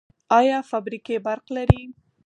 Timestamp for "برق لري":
1.25-1.81